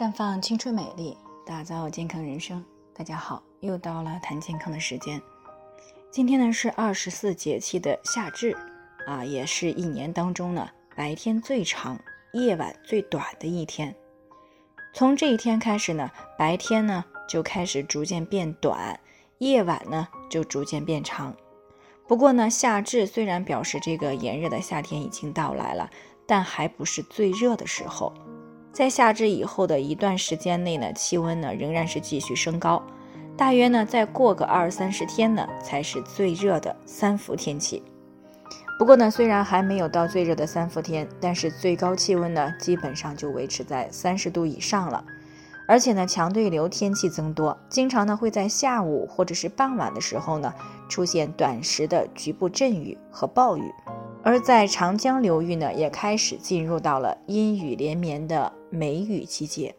[0.00, 2.64] 绽放青春美丽，打造健康人生。
[2.94, 5.20] 大家好，又到了谈健康的时间。
[6.10, 8.56] 今天呢是二十四节气的夏至，
[9.06, 10.66] 啊，也是一年当中呢
[10.96, 12.00] 白天最长、
[12.32, 13.94] 夜晚最短的一天。
[14.94, 18.98] 从这一天开始呢，白天呢就开始逐渐变短，
[19.36, 21.36] 夜晚呢就逐渐变长。
[22.08, 25.90] 不过呢，夏至虽然表示这个炎热的夏天已经到来了，
[26.26, 28.14] 但还不是最热的时候。
[28.72, 32.82] 在夏至以后的一段时间内呢，气温呢仍然是继续升高，
[33.36, 37.82] 大约呢再过个二三十天呢，才是最热的三伏天气。
[38.78, 45.04] 不过呢，虽然还没有到最热的三伏天，但是最高气温呢基本上就维持在三十度以上了。
[45.66, 50.52] 而且呢，强对流天气增多，经常呢会在下午或者是傍晚的时候呢
[50.88, 53.70] 出现短时的局部阵雨和暴雨。
[54.22, 59.74] 而在长江流域呢，也开始进入到了阴雨连绵的梅雨季节。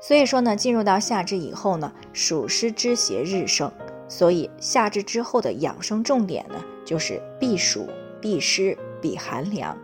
[0.00, 3.70] 所以说呢，进入到夏至以后呢，暑湿之邪日盛，
[4.08, 7.88] 所以夏至之后的养生重点呢，就是避暑、
[8.20, 9.76] 避湿、避寒凉。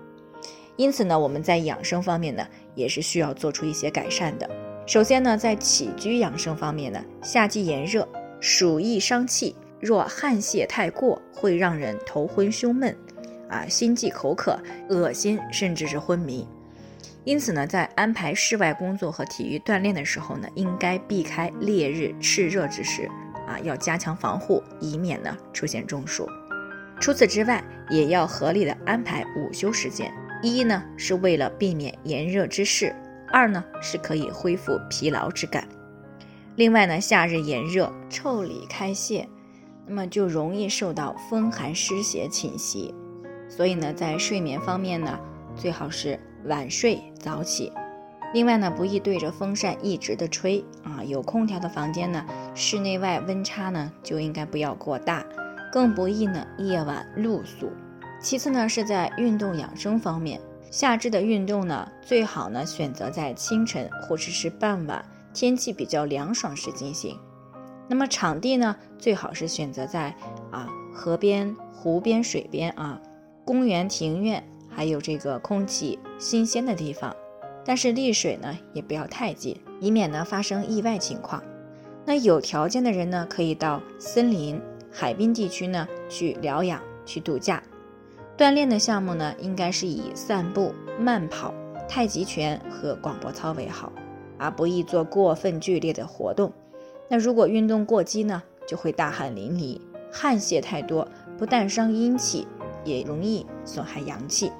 [0.76, 4.50] 因此呢，我们在养生方面呢，也是需要做出一些改善的。
[4.86, 8.08] 首先呢，在起居养生方面呢，夏季炎热，
[8.40, 9.54] 暑易伤气。
[9.80, 12.96] 若汗泄太过，会让人头昏胸闷，
[13.54, 14.58] 啊，心悸口渴、
[14.90, 16.44] 恶心，甚至是昏迷。
[17.22, 23.08] 因此呢，在安排室外工作和体育锻炼的时候呢，应该避开烈日炽热之时，
[23.46, 26.28] 啊，要加强防护，以免呢出现中暑。
[27.00, 30.12] 除此之外，也要合理的安排午休时间。
[30.42, 32.92] 一呢，是为了避免炎热之势；
[33.30, 35.66] 二呢，是可以恢复疲劳之感。
[36.56, 39.28] 另外呢，夏日炎热，腠理开泄。
[39.86, 42.94] 那么就容易受到风寒湿邪侵袭，
[43.48, 45.18] 所以呢，在睡眠方面呢，
[45.56, 47.72] 最好是晚睡早起。
[48.32, 55.24] 另外呢，不宜对着风扇一直的吹啊，有空调的房间呢，室内外温差呢就应该不要过大，
[55.72, 57.70] 更不宜呢夜晚露宿。
[58.20, 67.16] 其次呢，是在运动养生方面，夏至的运动呢，最好呢选择在清晨或者是傍晚天气比较凉爽时进行。
[67.86, 70.12] 那么场地呢，最好是选择在
[70.50, 73.00] 啊河边、湖边、水边啊，
[73.44, 77.14] 公园、庭院，还有这个空气新鲜的地方。
[77.64, 81.42] 但是丽水呢，也不要太近，以免呢发生意外情况。
[82.04, 84.60] 那有条件的人呢，可以到森林、
[84.90, 87.62] 海滨地区呢去疗养、去度假。
[88.36, 91.54] 锻炼的项目呢，应该是以散步、慢跑、
[91.88, 93.92] 太极拳和广播操为好，
[94.36, 96.52] 而，不宜做过分剧烈的活动。
[97.08, 99.80] 那如果运动过激呢，就会大汗淋漓，
[100.12, 101.06] 汗泄太多，
[101.38, 102.46] 不但伤阴气，
[102.84, 104.52] 也容易损害阳气。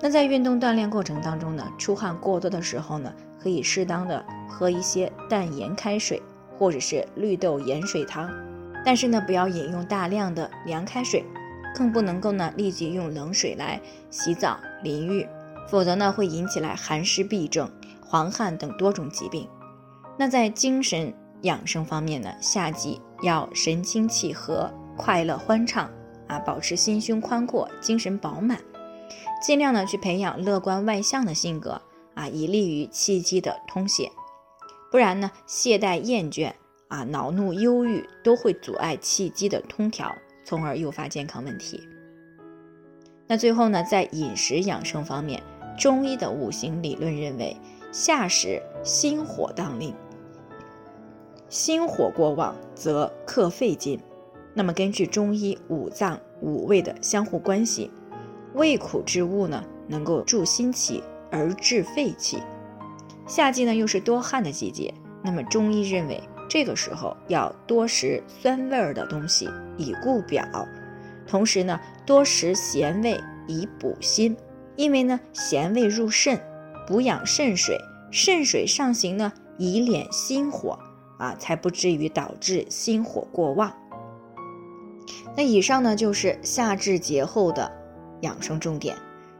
[0.00, 6.20] 那在运动锻炼过程当中呢，出汗过多的时候呢，可以适当的喝一些淡盐开水，
[6.58, 8.30] 或者是绿豆盐水汤。
[8.84, 11.24] 但是呢，不要饮用大量的凉开水，
[11.74, 13.80] 更不能够呢立即用冷水来
[14.10, 15.26] 洗澡淋浴，
[15.68, 17.70] 否则呢会引起来寒湿痹症、
[18.04, 19.48] 黄汗等多种疾病。
[20.18, 21.12] 那在精神。
[21.42, 25.90] 养生方面呢，夏季要神清气和、快乐欢畅
[26.32, 28.58] 啊，保持心胸宽阔、精神饱满，
[29.42, 31.82] 尽量呢去培养乐观外向的性格
[32.14, 34.10] 啊，以利于气机的通泄。
[34.90, 36.52] 不然呢，懈怠厌倦
[36.88, 41.86] 啊、恼怒忧郁都会阻碍气机的通调，从而诱发健康问题。
[43.26, 45.42] 那最后呢，在饮食养生方面，
[45.78, 47.54] 中医的五行理论认为，
[47.92, 49.94] 夏时心火当令。
[51.50, 54.00] 心火过旺则克肺经，
[54.54, 57.90] 那么根据中医五脏五味的相互关系，
[58.54, 62.38] 味苦之物呢能够助心气而治肺气。
[63.26, 64.92] 夏季呢又是多汗的季节，
[65.22, 69.48] 那么中医认为这个时候要多食酸味儿的东西
[69.78, 70.44] 以固表，
[71.26, 74.36] 同时呢多食咸味以补心，
[74.76, 76.38] 因为呢咸味入肾，
[76.86, 77.78] 补养肾水，
[78.10, 80.78] 肾水上行呢以敛心火。
[81.18, 83.72] 啊，才不至于导致心火过旺。
[85.36, 87.70] 那以上呢就是夏至节后的
[88.20, 88.96] 养生重点。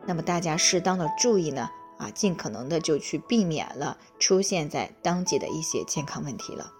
[0.07, 1.69] 那么大家适当的注意呢，
[1.99, 6.73] 啊，尽可能的就去避免了出现在当季的一些健康问题了。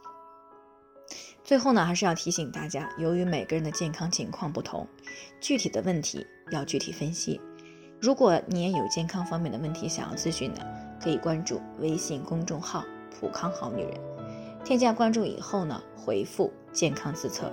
[1.45, 4.87] 最后呢，还是要提醒大家，由于每个人的健康情况不同，
[5.41, 7.41] 具体的问题要具体分析。
[8.01, 10.61] 如果你也有健康方面的问题想要咨询呢，
[11.01, 13.93] 可以关注微信公众号“普康好女人”。
[14.65, 17.53] 添加关注以后呢，回复“健康自测”，